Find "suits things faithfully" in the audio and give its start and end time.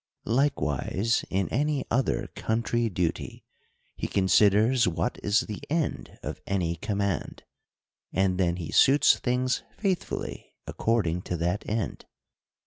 8.71-10.55